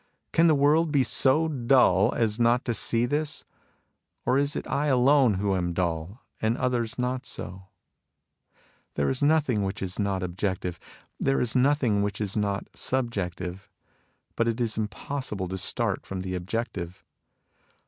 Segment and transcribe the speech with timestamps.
[0.33, 3.45] Can the world be so dull as not to see this?
[4.25, 7.67] Or is it I alone who am dull, and others not so?...
[8.95, 10.79] There is nothing which is not objective:
[11.19, 13.67] there is nothing which is not sub jective.
[14.35, 17.03] But it is impossible to start from the objective.